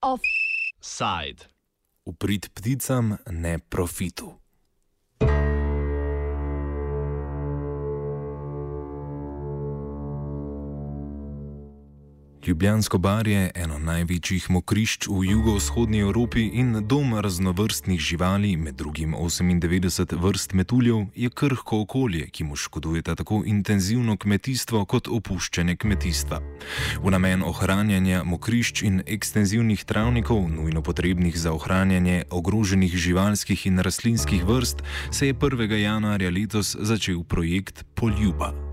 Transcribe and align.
Offside. 0.00 1.46
Uprit 2.04 2.48
pticam, 2.54 3.16
ne 3.30 3.58
profitu. 3.58 4.40
Ljubljansko 12.48 12.98
bar 12.98 13.28
je 13.28 13.50
eno 13.54 13.78
največjih 13.78 14.46
mokrišč 14.50 15.06
v 15.12 15.24
jugovzhodnji 15.30 15.98
Evropi 16.00 16.46
in 16.48 16.78
dom 16.88 17.12
raznovrstnih 17.14 18.00
živali, 18.00 18.56
med 18.56 18.74
drugim 18.74 19.12
98 19.14 20.16
vrst 20.22 20.52
metuljev, 20.52 21.02
je 21.14 21.28
krhko 21.30 21.80
okolje, 21.80 22.30
ki 22.30 22.44
mu 22.44 22.56
škodujeta 22.56 23.14
tako 23.14 23.42
intenzivno 23.46 24.16
kmetijstvo 24.16 24.84
kot 24.84 25.08
opuščanje 25.08 25.76
kmetijstva. 25.76 26.40
V 27.04 27.10
namen 27.10 27.44
ohranjanja 27.44 28.22
mokrišč 28.24 28.82
in 28.82 29.02
ekstenzivnih 29.06 29.84
travnikov, 29.84 30.48
nujno 30.48 30.82
potrebnih 30.82 31.36
za 31.36 31.52
ohranjanje 31.52 32.24
ogroženih 32.30 32.96
živalskih 32.96 33.66
in 33.66 33.78
rastlinskih 33.78 34.44
vrst, 34.44 34.80
se 35.10 35.26
je 35.26 35.34
1. 35.34 35.76
januarja 35.82 36.30
letos 36.30 36.76
začel 36.80 37.24
projekt 37.24 37.84
Poljuba. 37.94 38.67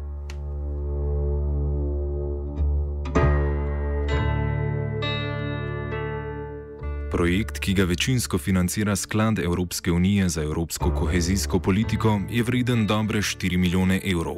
Projekt, 7.12 7.60
ki 7.62 7.74
ga 7.74 7.84
večinsko 7.86 8.38
financira 8.38 8.96
Sklad 8.96 9.40
Evropske 9.40 9.92
unije 9.92 10.30
za 10.30 10.42
evropsko 10.42 10.92
kohezijsko 10.96 11.60
politiko, 11.60 12.22
je 12.30 12.44
vreden 12.44 12.88
dobre 12.88 13.20
4 13.20 13.58
milijone 13.58 14.02
evrov. 14.06 14.36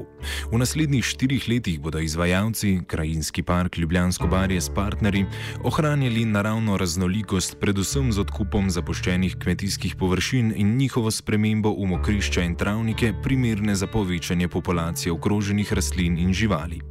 V 0.51 0.57
naslednjih 0.57 1.05
štirih 1.05 1.45
letih 1.49 1.79
bodo 1.79 1.99
izvajalci, 1.99 2.81
krajinski 2.87 3.43
park 3.43 3.77
Ljubljansko 3.77 4.27
barje 4.27 4.61
s 4.61 4.69
partnerji, 4.69 5.25
ohranjali 5.63 6.25
naravno 6.25 6.77
raznolikost, 6.77 7.55
predvsem 7.59 8.11
z 8.11 8.19
odkupom 8.19 8.69
zapuščenih 8.69 9.37
kmetijskih 9.39 9.95
površin 9.95 10.53
in 10.55 10.75
njihovo 10.77 11.11
spremembo 11.11 11.71
v 11.71 11.87
mokrišča 11.87 12.43
in 12.43 12.55
travnike, 12.55 13.13
primerne 13.23 13.75
za 13.75 13.87
povečanje 13.87 14.47
populacije 14.47 15.11
ogroženih 15.11 15.73
rastlin 15.73 16.17
in 16.17 16.33
živali. 16.33 16.81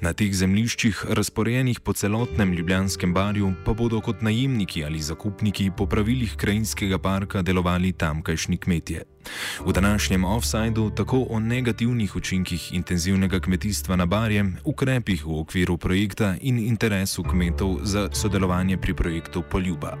Na 0.00 0.12
teh 0.12 0.32
zemljiščih, 0.34 1.04
razporejenih 1.08 1.80
po 1.80 1.92
celotnem 1.92 2.52
Ljubljanskem 2.52 3.14
barju, 3.14 3.54
pa 3.64 3.72
bodo 3.72 4.00
kot 4.00 4.22
najemniki 4.22 4.84
ali 4.84 4.98
zakupniki 4.98 5.13
zakupniki 5.14 5.70
po 5.70 5.86
pravilih 5.86 6.34
krajinskega 6.36 6.98
parka 6.98 7.42
delovali 7.42 7.92
tamkajšnji 7.92 8.56
kmetje. 8.56 9.02
V 9.66 9.72
današnjem 9.72 10.24
offsajdu 10.24 10.90
tako 10.90 11.26
o 11.30 11.40
negativnih 11.40 12.16
učinkih 12.16 12.72
intenzivnega 12.74 13.40
kmetijstva 13.40 13.96
na 13.96 14.06
barjem, 14.06 14.56
ukrepih 14.64 15.26
v 15.26 15.38
okviru 15.40 15.76
projekta 15.76 16.34
in 16.40 16.58
interesu 16.58 17.22
kmetov 17.22 17.78
za 17.82 18.08
sodelovanje 18.12 18.76
pri 18.76 18.94
projektu 18.94 19.42
Poljuba. 19.50 19.96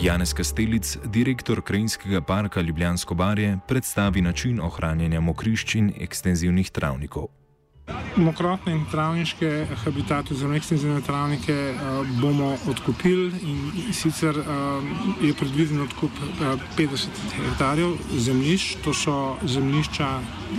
Janez 0.00 0.32
Kastelic, 0.34 0.96
direktor 1.04 1.62
krajinskega 1.62 2.20
parka 2.20 2.60
Ljubljansko 2.60 3.14
barje, 3.14 3.58
predstavi 3.68 4.22
način 4.22 4.60
ohranjanja 4.60 5.20
mokrišč 5.20 5.74
in 5.74 5.92
ekstenzivnih 6.00 6.70
travnikov. 6.70 7.26
Mokrotne 8.16 8.72
in 8.72 8.84
travniške 8.90 9.66
habitate, 9.84 10.34
oziroma 10.34 10.56
ekstenzivne 10.58 11.00
travnike, 11.06 11.54
uh, 11.54 12.08
bomo 12.20 12.56
odkupili 12.68 13.32
in 13.42 13.92
sicer 13.94 14.38
uh, 14.38 14.46
je 15.22 15.34
predviden 15.34 15.80
odkup 15.80 16.10
uh, 16.10 16.60
50 16.78 17.06
hektarjev 17.36 17.94
zemljišč. 18.16 18.76
To 18.84 18.94
so 18.94 19.36
zemljišča, 19.46 20.08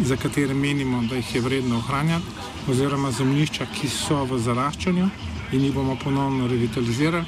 za 0.04 0.16
katere 0.16 0.54
menimo, 0.54 1.04
da 1.10 1.16
jih 1.16 1.36
je 1.36 1.42
vredno 1.42 1.78
ohranjati, 1.78 2.26
oziroma 2.68 3.12
zemljišča, 3.12 3.68
ki 3.76 3.90
so 3.90 4.24
v 4.24 4.40
zaraščanju 4.40 5.10
in 5.52 5.64
jih 5.66 5.74
bomo 5.74 5.98
ponovno 6.04 6.48
revitalizirali. 6.48 7.26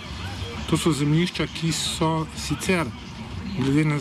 To 0.70 0.78
so 0.78 0.92
zemljišča, 0.92 1.48
ki 1.48 1.72
so 1.76 2.26
sicer 2.38 2.88
glede 3.60 3.86
na 3.86 4.00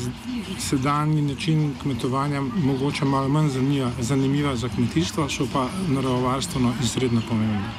sedanji 0.58 1.22
način 1.22 1.74
kmetovanja, 1.82 2.40
mogoče 2.40 3.04
malo 3.04 3.28
manj 3.28 3.48
zanimiva, 3.48 3.90
zanimiva 4.00 4.56
za 4.56 4.68
kmetijstvo, 4.68 5.28
so 5.28 5.46
pa 5.52 5.68
naravovarstveno 5.88 6.74
izredno 6.82 7.22
pomembna. 7.28 7.70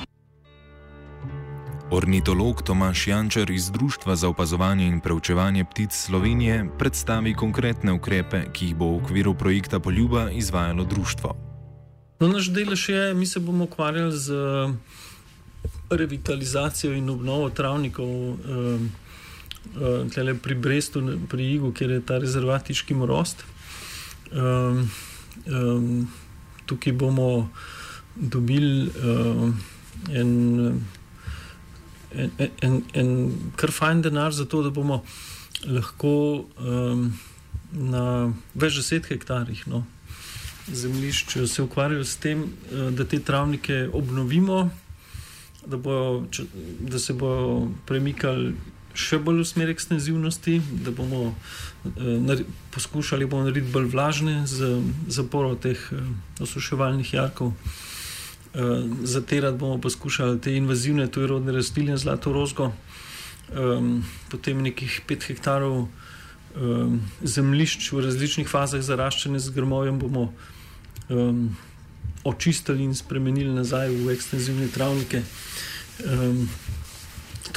Ornitolog 1.92 2.62
Tomaš 2.62 3.08
Jančer 3.08 3.50
iz 3.50 3.72
Društva 3.72 4.16
za 4.16 4.30
opazovanje 4.30 4.88
in 4.88 5.00
preučevanje 5.00 5.66
ptic 5.66 5.94
Slovenije 5.94 6.66
predstavi 6.80 7.34
konkretne 7.34 7.92
ukrepe, 7.92 8.44
ki 8.54 8.66
jih 8.66 8.76
bo 8.76 8.86
v 8.86 9.04
okviru 9.04 9.34
projekta 9.34 9.80
Poljuba 9.80 10.30
izvajalo 10.32 10.84
društvo. 10.84 11.36
No, 12.20 12.28
naš 12.28 12.48
delež 12.48 12.90
je, 12.90 13.14
mi 13.14 13.26
se 13.26 13.40
bomo 13.40 13.64
ukvarjali 13.64 14.18
z 14.18 14.34
revitalizacijo 15.90 16.94
in 16.94 17.10
obnovo 17.10 17.50
travnikov. 17.50 18.08
Eh, 18.08 18.80
uh, 19.76 20.40
pri 20.42 20.56
Brestu, 20.56 21.02
pri 21.30 21.54
Igu, 21.54 21.72
kjer 21.74 21.92
je 21.92 22.06
ta 22.06 22.18
rezervatiški 22.18 22.94
morost. 22.94 23.44
Um, 24.32 24.90
um, 25.48 26.08
tukaj 26.66 26.94
bomo 26.94 27.50
dobili 28.16 28.92
um, 29.04 29.58
en, 30.10 30.32
en, 32.16 32.32
en, 32.62 32.84
en 32.94 33.10
kar 33.56 33.72
fajn 33.72 34.02
denar 34.02 34.32
za 34.32 34.46
to, 34.46 34.64
da 34.64 34.70
bomo 34.70 35.04
lahko 35.68 36.46
um, 36.60 37.12
na 37.72 38.34
več 38.56 38.80
deset 38.80 39.08
hektarjih 39.08 39.68
no, 39.72 39.86
zemljišč 40.68 41.38
se 41.48 41.62
ukvarjali 41.64 42.06
s 42.06 42.18
tem, 42.18 42.46
da 42.92 43.06
te 43.06 43.20
travnike 43.20 43.88
obnovimo. 43.94 44.70
Da, 45.68 45.78
bojo, 45.78 46.24
da 46.80 47.00
se 47.00 47.14
bodo 47.14 47.68
premikali 47.86 48.56
še 48.94 49.20
bolj 49.20 49.42
v 49.42 49.48
smer 49.48 49.70
ekstenzivnosti, 49.72 50.62
da 50.86 50.92
bomo 50.92 51.36
eh, 51.86 52.44
poskušali 52.72 53.26
bomo 53.26 53.48
narediti 53.48 53.72
bolj 53.72 53.90
vlažne 53.94 54.44
z 54.48 54.82
zaporo 55.08 55.56
teh 55.56 55.80
eh, 55.92 56.04
osuševalnih 56.44 57.14
jarkov. 57.14 57.54
Eh, 58.54 58.84
zatirati 59.04 59.58
bomo 59.58 59.78
poskušali 59.82 60.42
te 60.42 60.56
invazivne 60.56 61.08
tujerodne 61.08 61.52
rastline, 61.52 61.98
zlato 61.98 62.34
rozgo, 62.34 62.72
eh, 62.72 63.56
potem 64.30 64.62
nekih 64.62 65.02
pet 65.08 65.24
hektarov 65.24 65.88
eh, 65.88 66.98
zemljišč 67.24 67.92
v 67.92 68.06
različnih 68.06 68.50
fazah 68.50 68.82
zaraščanja 68.84 69.40
z 69.40 69.56
grmovjem 69.56 70.00
bomo 70.00 70.34
eh, 71.10 71.16
očistili 72.24 72.84
in 72.84 72.96
spremenili 72.96 73.54
nazaj 73.54 73.90
v 73.90 74.14
ekstenzivne 74.14 74.68
travnike. 74.68 75.24
Eh, 75.24 76.46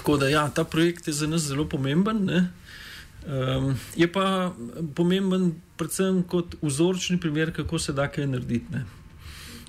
Tako 0.05 0.19
da 0.21 0.29
ja, 0.29 0.49
ta 0.53 0.65
projekt 0.65 1.07
je 1.09 1.13
za 1.17 1.27
nas 1.27 1.47
zelo 1.49 1.65
pomemben. 1.65 2.29
Um, 2.29 3.79
je 3.97 4.05
pa 4.13 4.53
pomemben 4.95 5.55
predvsem 5.81 6.19
kot 6.29 6.59
vzorčni 6.61 7.17
primer, 7.21 7.53
kako 7.57 7.79
se 7.79 7.93
da 7.97 8.05
kaj 8.13 8.27
narediti. 8.27 8.69
Ne. 8.73 8.85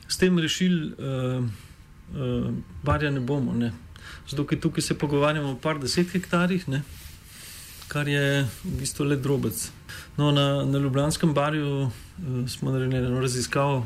S 0.08 0.20
tem 0.20 0.36
rešili 0.40 0.92
uh, 0.92 1.40
uh, 1.40 2.52
barja 2.84 3.14
ne 3.16 3.24
bomo. 3.24 3.56
Ne. 3.56 3.72
Zato, 4.28 4.44
ker 4.44 4.60
tukaj 4.60 4.84
se 4.84 5.00
pogovarjamo 5.00 5.56
o 5.56 5.56
par 5.56 5.80
deset 5.80 6.12
hektarjih, 6.12 6.68
ne, 6.68 6.84
kar 7.88 8.12
je 8.12 8.44
v 8.44 8.76
bistvu 8.84 9.08
le 9.08 9.16
drobec. 9.16 9.70
No, 10.18 10.36
na, 10.36 10.66
na 10.68 10.84
Ljubljanskem 10.84 11.32
barju 11.34 11.88
uh, 11.88 11.92
smo 12.52 12.76
naredili 12.76 13.06
eno 13.08 13.24
raziskavo. 13.24 13.86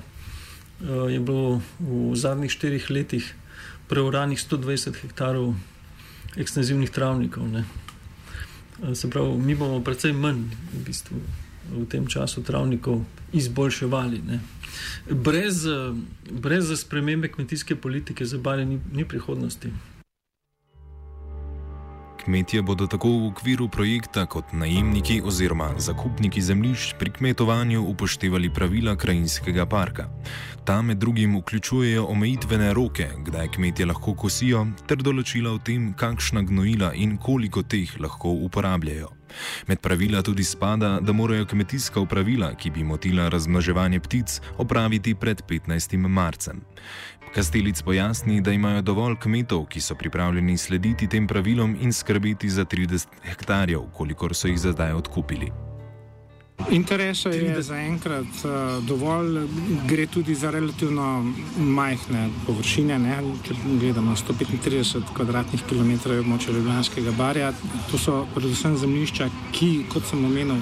Uh, 0.81 1.12
je 1.14 1.20
bilo 1.20 1.62
v 1.78 2.16
zadnjih 2.18 2.58
štirih 2.58 2.90
letih 2.90 3.36
preuranih 3.86 4.42
120 4.42 4.98
hektarov 5.06 5.54
ekstenzivnih 6.38 6.90
travnikov. 6.90 7.48
Ne. 7.48 7.64
Se 8.96 9.10
pravi, 9.10 9.38
mi 9.38 9.56
bomo 9.56 9.84
precej 9.84 10.14
manj 10.14 10.46
v, 10.74 10.84
bistvu, 10.86 11.18
v 11.74 11.86
tem 11.90 12.08
času 12.08 12.44
travnikov 12.44 13.04
izboljševali. 13.34 14.22
Ne. 14.28 14.40
Brez, 15.10 15.66
brez 16.32 16.72
spremembe 16.80 17.28
kmetijske 17.28 17.76
politike 17.76 18.26
za 18.26 18.38
bale 18.38 18.66
ni, 18.66 18.80
ni 18.94 19.06
prihodnosti. 19.08 19.72
Kmetje 22.30 22.62
bodo 22.62 22.86
tako 22.88 23.10
v 23.10 23.28
okviru 23.34 23.66
projekta 23.74 24.26
kot 24.30 24.52
najemniki 24.54 25.16
oziroma 25.26 25.72
zakupniki 25.81 26.42
zemljišč 26.42 26.94
pri 27.00 27.10
kmetovanju 27.12 27.81
upoštevali 27.81 28.54
pravila 28.54 28.94
krajinskega 28.96 29.66
parka. 29.66 30.06
Ta 30.64 30.81
med 30.81 30.98
drugim 30.98 31.38
vključujejo 31.40 32.06
omejitvene 32.06 32.74
roke, 32.74 33.10
kdaj 33.26 33.48
kmetje 33.56 33.86
lahko 33.86 34.14
kosijo, 34.14 34.68
ter 34.86 35.02
določila 35.02 35.56
o 35.58 35.58
tem, 35.58 35.90
kakšna 35.98 36.46
gnojila 36.46 36.94
in 36.94 37.18
koliko 37.18 37.66
teh 37.66 37.98
lahko 37.98 38.30
uporabljajo. 38.46 39.10
Med 39.68 39.82
pravila 39.82 40.22
tudi 40.22 40.44
spada, 40.44 41.00
da 41.02 41.14
morajo 41.14 41.46
kmetijska 41.46 42.00
upravila, 42.00 42.54
ki 42.56 42.70
bi 42.70 42.84
motila 42.84 43.30
razmnoževanje 43.30 44.00
ptic, 44.00 44.40
opraviti 44.58 45.16
pred 45.16 45.42
15. 45.50 45.98
marcem. 46.08 46.62
Kastelic 47.36 47.81
pojasni, 47.81 48.42
da 48.42 48.52
imajo 48.52 48.81
dovolj 48.81 49.16
kmetov, 49.22 49.66
ki 49.70 49.81
so 49.81 49.96
pripravljeni 49.96 50.58
slediti 50.58 51.08
tem 51.08 51.28
pravilom 51.28 51.78
in 51.81 51.94
skrbeti 51.94 52.50
za 52.50 52.66
30 52.66 53.08
hektarjev, 53.24 53.81
kolikor 53.94 54.36
so 54.36 54.48
jih 54.48 54.58
zdaj 54.60 54.94
odkupili. 54.94 55.69
Interesa 56.70 57.30
je 57.30 57.62
zaenkrat 57.62 58.26
uh, 58.44 58.52
dovolj, 58.86 59.48
gre 59.88 60.06
tudi 60.08 60.36
za 60.36 60.52
relativno 60.52 61.34
majhne 61.58 62.28
površine. 62.46 63.00
Ne? 63.00 63.18
Če 63.48 63.56
gledamo 63.80 64.16
135 64.16 65.64
km2 65.70 66.20
območja 66.20 66.54
Ljubljanskega 66.54 67.16
barja, 67.18 67.54
to 67.92 67.98
so 67.98 68.26
predvsem 68.36 68.78
zemljišča, 68.78 69.30
ki, 69.56 69.72
kot 69.90 70.06
sem 70.10 70.26
omenil, 70.26 70.60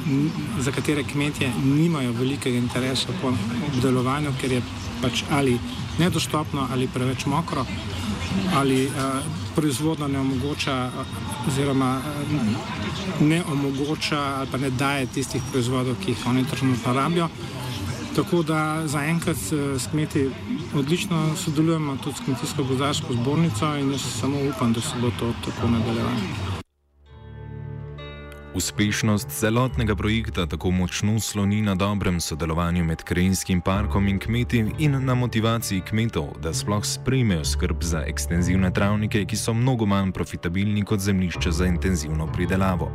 za 0.63 0.71
katere 0.71 1.03
kmetje 1.03 1.49
nimajo 1.65 2.13
velikega 2.21 2.61
interesa 2.61 3.13
po 3.21 3.33
obdelovanju, 3.73 4.37
ker 4.41 4.59
je 4.59 4.61
pač 5.01 5.25
ali 5.33 5.57
nedostopno 5.99 6.67
ali 6.71 6.87
preveč 6.93 7.25
mokro 7.25 7.65
ali 8.55 8.85
uh, 8.85 8.91
proizvodno 9.55 10.07
ne 10.07 10.19
omogoča 10.19 10.89
oziroma 11.47 11.99
uh, 11.99 13.27
ne 13.27 13.43
omogoča 13.51 14.19
ali 14.19 14.47
pa 14.51 14.57
ne 14.57 14.69
daje 14.69 15.05
tistih 15.05 15.41
proizvodov, 15.51 15.95
ki 16.05 16.11
jih 16.11 16.27
oni 16.27 16.45
trenutno 16.45 16.93
rabijo. 16.93 17.29
Tako 18.15 18.43
da 18.43 18.87
zaenkrat 18.87 19.37
s 19.77 19.87
kmeti 19.91 20.29
odlično 20.75 21.35
sodelujemo 21.35 21.97
tudi 22.03 22.15
s 22.15 22.21
kmetijsko-gozdarsko 22.25 23.13
zbornico 23.13 23.75
in 23.77 23.91
jaz 23.91 24.01
samo 24.21 24.37
upam, 24.49 24.73
da 24.73 24.81
se 24.81 24.95
bo 25.01 25.11
to 25.19 25.33
tako 25.45 25.67
nadaljevalo. 25.67 26.66
Uspešnost 28.53 29.29
celotnega 29.29 29.95
projekta 29.95 30.45
tako 30.45 30.71
močno 30.71 31.19
sloni 31.19 31.61
na 31.61 31.75
dobrem 31.75 32.19
sodelovanju 32.21 32.83
med 32.83 33.03
Krajinskim 33.03 33.61
parkom 33.61 34.07
in 34.07 34.19
kmeti 34.19 34.65
in 34.79 35.05
na 35.05 35.15
motivaciji 35.15 35.81
kmetov, 35.81 36.27
da 36.43 36.53
sploh 36.53 36.85
sprejmejo 36.85 37.45
skrb 37.45 37.83
za 37.83 38.03
ekstenzivne 38.07 38.73
travnike, 38.73 39.25
ki 39.25 39.35
so 39.35 39.53
mnogo 39.53 39.85
manj 39.85 40.11
profitabilni 40.11 40.83
kot 40.83 40.99
zemljišče 40.99 41.51
za 41.51 41.65
intenzivno 41.65 42.27
pridelavo. 42.31 42.91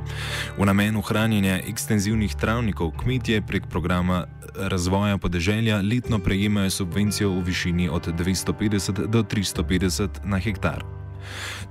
V 0.59 0.67
namenu 0.67 0.99
ohranjanja 0.99 1.61
ekstenzivnih 1.69 2.35
travnikov 2.35 2.91
kmetje 3.03 3.43
prek 3.43 3.67
programa 3.71 4.27
razvoja 4.57 5.19
podeželja 5.19 5.81
letno 5.81 6.19
prejemajo 6.19 6.71
subvencijo 6.71 7.31
v 7.31 7.45
višini 7.45 7.89
od 7.89 8.07
250 8.07 9.07
do 9.07 9.23
350 9.23 10.09
na 10.25 10.39
hektar. 10.39 11.02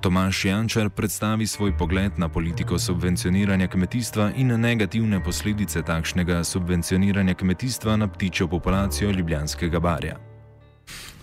Tomaš 0.02 0.46
Jančar 0.46 0.90
predstavi 0.90 1.48
svoj 1.48 1.78
pogled 1.78 2.12
na 2.18 2.30
politiko 2.30 2.80
subvencioniranja 2.80 3.68
kmetijstva 3.68 4.32
in 4.36 4.48
negativne 4.48 5.24
posledice 5.24 5.82
takšnega 5.82 6.44
subvencioniranja 6.44 7.34
kmetijstva 7.34 7.96
na 7.98 8.08
ptičjo 8.08 8.48
populacijo 8.48 9.12
Ljubljanskega 9.12 9.80
barja. 9.80 10.32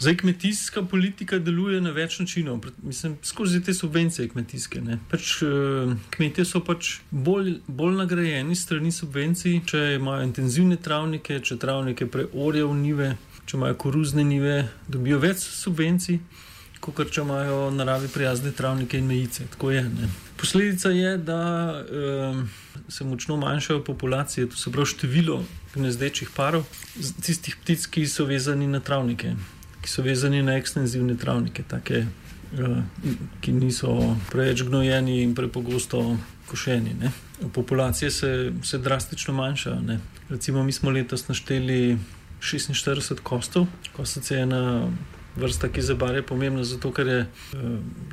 Zdaj, 0.01 0.17
kmetijska 0.17 0.83
politika 0.83 1.39
deluje 1.39 1.81
na 1.81 1.91
več 1.91 2.21
načinov, 2.21 2.61
mislim, 2.83 3.17
skozi 3.23 3.59
te 3.65 3.75
subvencije 3.75 4.29
kmetijske. 4.29 4.81
Pač, 5.11 5.43
eh, 5.43 5.95
kmetje 6.11 6.45
so 6.45 6.61
pač 6.65 7.01
bolj, 7.11 7.57
bolj 7.67 7.97
nagrajeni 7.97 8.57
strani 8.57 8.93
subvencij, 8.93 9.61
če 9.67 9.79
imajo 9.97 10.23
intenzivne 10.23 10.77
travnike, 10.77 11.41
če 11.41 11.59
travnike 11.59 12.07
preorjejo 12.07 12.69
v 12.69 12.77
nive, 12.77 13.17
če 13.47 13.57
imajo 13.57 13.75
koruzne 13.75 14.25
nive, 14.25 14.69
dobijo 14.89 15.19
več 15.19 15.43
subvencij 15.43 16.21
kot 16.81 17.11
če 17.11 17.21
imajo 17.21 17.71
naravi 17.71 18.09
prijazne 18.09 18.53
travnike 18.53 18.99
in 18.99 19.07
mejice. 19.07 19.47
Je, 19.73 19.85
Posledica 20.37 20.91
je, 20.91 21.17
da 21.19 21.41
uh, 21.83 22.39
se 22.89 23.05
močno 23.05 23.37
manjšajo 23.37 23.85
populacije, 23.85 24.49
to 24.51 24.57
se 24.57 24.73
pravi 24.73 24.87
število 24.87 25.43
gnezdečih 25.75 26.31
parov, 26.37 26.65
tistih 27.23 27.57
ptic, 27.63 27.87
ki 27.87 28.07
so 28.07 28.25
vezani 28.25 28.67
na 28.67 28.81
travnike, 28.81 29.35
ki 29.83 29.91
so 29.91 30.03
vezani 30.03 30.43
na 30.43 30.57
ekstenzivne 30.59 31.17
travnike, 31.19 31.63
take, 31.69 32.05
uh, 32.59 32.79
ki 33.41 33.53
niso 33.53 34.17
preveč 34.31 34.63
gnojeni 34.63 35.23
in 35.23 35.35
prepogosto 35.35 36.17
košeni. 36.51 36.95
Ne? 37.01 37.13
Populacije 37.55 38.11
se, 38.11 38.53
se 38.63 38.79
drastično 38.79 39.35
manjšajo. 39.35 39.81
Ne? 39.81 40.01
Recimo, 40.29 40.63
mi 40.63 40.73
smo 40.73 40.91
letos 40.91 41.29
našteli 41.29 41.99
46 42.41 43.21
kostov, 43.23 43.67
kostov 43.97 44.23
je 44.31 44.43
ena 44.43 44.89
vrsta, 45.39 45.69
ki 45.73 45.83
za 45.83 45.95
bar 45.95 46.15
je 46.15 46.23
pomembna, 46.23 46.65
zato 46.65 46.93
ker 46.93 47.07
je 47.07 47.21
uh, 47.21 47.61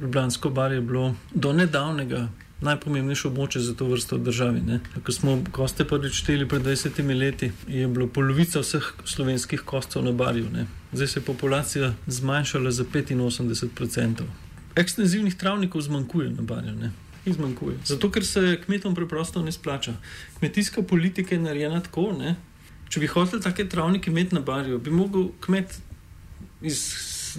Ljubljansko 0.01 0.49
bar 0.49 0.71
je 0.71 0.81
bilo 0.81 1.15
do 1.33 1.53
nedavnega 1.53 2.27
najpomembnejše 2.63 3.27
območje 3.27 3.61
za 3.61 3.73
to 3.75 3.87
vrsto 3.89 4.17
državi. 4.17 4.79
Ko 5.03 5.11
smo 5.11 5.35
koste 5.51 5.85
prvič 5.85 6.21
šteli 6.21 6.47
pred 6.49 6.63
20 6.63 7.01
leti, 7.19 7.51
je 7.67 7.87
bilo 7.87 8.07
polovica 8.07 8.63
vseh 8.63 8.93
slovenskih 9.05 9.61
kostov 9.61 10.05
na 10.05 10.11
barju. 10.11 10.49
Ne? 10.53 10.65
Zdaj 10.93 11.07
se 11.07 11.19
je 11.19 11.23
populacija 11.23 11.93
zmanjšala 12.07 12.71
za 12.71 12.83
85%. 12.83 14.23
Ekstenzivnih 14.75 15.35
travnikov 15.35 15.81
zmanjkuje 15.81 16.29
na 16.29 16.41
barju. 16.41 16.91
Izmanjkuje. 17.25 17.77
Zato, 17.85 18.11
ker 18.11 18.25
se 18.25 18.59
kmetom 18.65 18.95
preprosto 18.95 19.41
ne 19.41 19.51
splača. 19.51 19.93
Kmetijska 20.39 20.81
politika 20.81 21.35
je 21.35 21.41
narejena 21.41 21.81
tako, 21.81 22.11
ne? 22.17 22.35
če 22.89 23.01
bi 23.01 23.07
hotel 23.09 23.41
take 23.41 23.65
travnike 23.69 24.11
imeti 24.11 24.35
na 24.35 24.41
barju, 24.45 24.79
bi 24.79 24.93
lahko 24.93 25.27
kmet 25.41 25.73
iz 26.61 26.83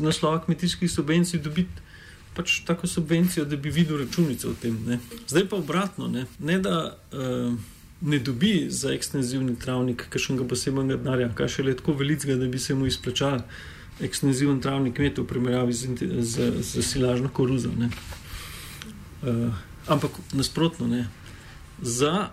naslova 0.03 0.43
kmetijskih 0.45 0.91
subvencij 0.91 1.41
dobiti 1.41 1.87
pač 2.37 2.61
tako 2.69 2.87
subvencijo, 2.87 3.45
da 3.45 3.57
bi 3.57 3.71
videl 3.73 3.99
računico 3.99 4.51
o 4.51 4.55
tem. 4.61 4.77
Ne. 4.87 4.99
Zdaj 5.29 5.49
pa 5.49 5.57
obratno, 5.57 6.09
ne, 6.09 6.27
ne 6.39 6.59
da 6.61 6.77
uh, 7.13 7.55
ne 8.01 8.19
dobi 8.19 8.67
za 8.69 8.93
ekstenzivni 8.93 9.57
travnik 9.59 10.05
kakšnega 10.13 10.45
posebnega 10.49 11.01
denarja, 11.01 11.31
kaj 11.35 11.49
še 11.55 11.65
le 11.65 11.77
tako 11.79 11.97
velikega, 11.97 12.37
da 12.37 12.49
bi 12.53 12.61
se 12.61 12.77
mu 12.77 12.87
izplačal 12.87 13.41
ekstenziven 14.05 14.61
travnik 14.61 14.99
kmetov 14.99 15.25
v 15.25 15.31
primerjavi 15.31 15.73
z, 15.73 15.97
z, 16.21 16.51
z 16.61 16.85
silažno 16.85 17.33
koruzo. 17.33 17.73
Uh, 17.73 19.57
ampak 19.89 20.21
nasprotno, 20.37 20.87
ne. 20.93 21.07
za 21.81 22.29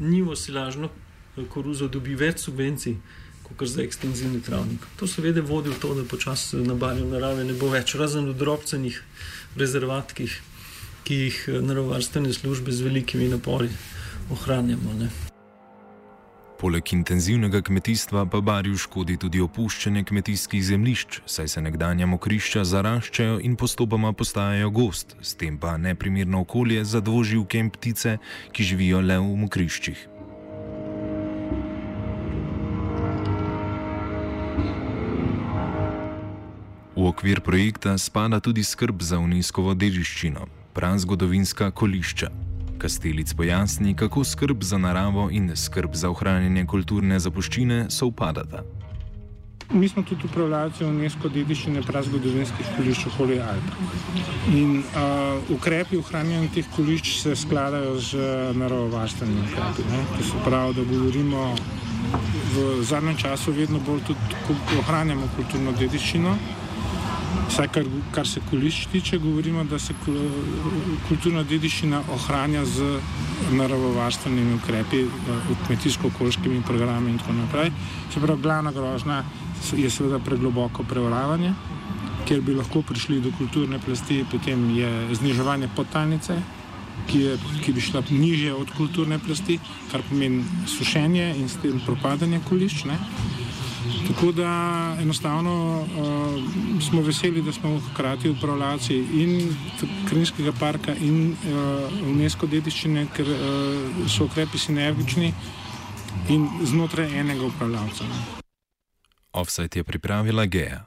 njivo 0.00 0.36
silažno 0.36 0.90
koruzo 1.50 1.88
dobi 1.88 2.14
več 2.18 2.42
subvencij 2.42 2.96
kot 3.56 3.68
za 3.68 3.82
ekstenzivni 3.82 4.42
travnik. 4.42 4.80
To 4.96 5.06
seveda 5.06 5.40
vodi 5.40 5.70
v 5.70 5.78
to, 5.80 5.94
da 5.94 6.04
počasi 6.04 6.56
na 6.56 6.74
barju 6.74 7.06
narave 7.08 7.44
ne 7.44 7.54
bo 7.54 7.70
več, 7.72 7.94
razen 7.94 8.28
v 8.30 8.36
drobcenih 8.38 9.00
rezervatkih, 9.56 10.40
ki 11.04 11.22
jih 11.24 11.40
eh, 11.48 11.62
naravovarstvene 11.64 12.32
službe 12.32 12.72
z 12.72 12.84
velikimi 12.90 13.28
napori 13.28 13.70
ohranjamo. 14.30 14.94
Ne. 15.00 15.08
Poleg 16.58 16.92
intenzivnega 16.92 17.60
kmetijstva 17.62 18.24
pa 18.26 18.40
barju 18.42 18.74
škodi 18.82 19.14
tudi 19.22 19.38
opuščanje 19.40 20.02
kmetijskih 20.10 20.64
zemljišč, 20.66 21.20
saj 21.26 21.52
se 21.54 21.62
nekdanja 21.62 22.08
mokrišča 22.10 22.64
zaraščajo 22.66 23.38
in 23.46 23.54
postopoma 23.56 24.10
postajajo 24.12 24.70
gost, 24.74 25.14
s 25.22 25.38
tem 25.38 25.58
pa 25.58 25.76
neprimerno 25.78 26.42
okolje 26.42 26.84
za 26.84 27.00
dvoživke 27.00 27.62
in 27.62 27.70
ptice, 27.70 28.18
ki 28.52 28.70
živijo 28.74 29.00
le 29.00 29.22
v 29.22 29.36
mokriščih. 29.46 30.17
Okvir 37.08 37.40
projekta 37.40 37.98
spada 37.98 38.40
tudi 38.40 38.64
skrb 38.64 39.02
za 39.02 39.18
uniskovo 39.18 39.74
dediščino, 39.74 40.46
prazgodovinska 40.74 41.70
kolišča. 41.70 42.28
Kastelic 42.78 43.32
pojasni, 43.34 43.94
kako 43.96 44.24
skrb 44.24 44.62
za 44.62 44.78
naravo 44.78 45.28
in 45.30 45.50
skrb 45.56 45.94
za 45.94 46.10
ohranjanje 46.10 46.66
kulturne 46.66 47.18
zapuščine 47.18 47.86
so 47.90 48.06
upadata. 48.12 48.62
Mi 49.70 49.88
smo 49.88 50.02
tudi 50.02 50.24
upravljalci 50.24 50.84
UNESCO 50.84 51.28
dediščine 51.28 51.82
prazgodovinskih 51.84 52.68
kolišč 52.76 53.06
okoli 53.10 53.40
Alp. 53.40 53.74
In 54.52 54.78
uh, 54.78 55.50
ukrepi 55.52 55.98
ohranjanja 56.00 56.48
teh 56.54 56.70
kolišč 56.76 57.10
se 57.22 57.34
skladajo 57.36 57.98
z 58.00 58.30
naravovarstvenimi 58.56 59.44
ukrepi. 59.48 59.84
To 60.16 60.24
se 60.30 60.44
pravi, 60.44 60.78
da 60.78 60.86
govorimo 60.92 61.50
v 62.54 62.82
zadnjem 62.82 63.16
času 63.16 63.52
vedno 63.52 63.80
bolj 63.84 64.06
tudi 64.08 64.40
ohranjamo 64.78 65.28
kulturno 65.36 65.76
dediščino. 65.76 66.38
Vsaj 67.48 67.68
kar, 67.72 67.84
kar 68.12 68.28
se 68.28 68.40
kolišč 68.50 68.86
tiče, 68.92 69.18
govorimo, 69.18 69.64
da 69.64 69.78
se 69.78 69.94
kulturna 71.08 71.42
dediščina 71.48 72.02
ohranja 72.12 72.64
z 72.64 72.88
naravovarstvenimi 73.56 74.54
ukrepi, 74.58 75.04
kmetijsko-okoljskimi 75.66 76.60
programi 76.66 77.10
in 77.10 77.18
tako 77.18 77.32
naprej. 77.38 77.72
Se 78.12 78.20
pravi, 78.20 78.42
glavna 78.42 78.72
grožnja 78.72 79.22
je 79.76 79.90
seveda 79.90 80.18
pregloboko 80.18 80.84
preoravanje, 80.84 81.54
kjer 82.28 82.44
bi 82.44 82.54
lahko 82.54 82.82
prišli 82.82 83.20
do 83.24 83.32
kulturne 83.38 83.80
plasti, 83.80 84.24
potem 84.30 84.68
je 84.76 84.90
zniževanje 85.16 85.70
potalnice, 85.76 86.36
ki, 87.08 87.20
je, 87.24 87.36
ki 87.64 87.72
bi 87.72 87.80
šla 87.80 88.02
nižje 88.10 88.52
od 88.54 88.70
kulturne 88.76 89.18
plasti, 89.18 89.58
kar 89.92 90.04
pomeni 90.08 90.44
sušenje 90.66 91.32
in 91.38 91.48
s 91.48 91.56
tem 91.62 91.80
propadanje 91.86 92.40
kolišč. 92.48 92.84
Tako 94.08 94.32
da 94.32 94.96
enostavno 95.00 95.80
uh, 95.80 96.82
smo 96.82 97.02
veseli, 97.02 97.42
da 97.42 97.52
smo 97.52 97.80
hkrati 97.90 98.30
upravljalci 98.30 98.96
in 98.96 99.56
Krinskega 100.08 100.52
parka 100.60 100.94
in 100.94 101.30
uh, 101.32 102.08
UNESCO 102.08 102.46
dediščine, 102.46 103.06
ker 103.16 103.28
uh, 103.28 104.08
so 104.08 104.24
ukrepi 104.24 104.58
sinergični 104.58 105.32
in 106.28 106.48
znotraj 106.64 107.18
enega 107.20 107.46
upravljalca. 107.46 108.04
Offset 109.32 109.76
je 109.76 109.84
pripravila 109.84 110.46
Geja. 110.46 110.84